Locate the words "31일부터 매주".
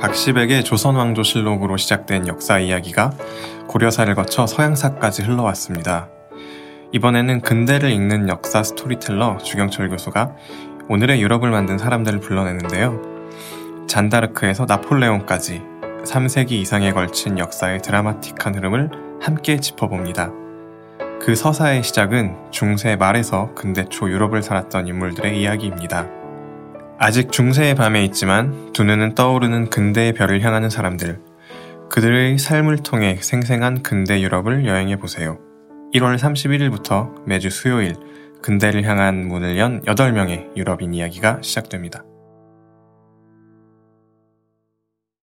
36.18-37.48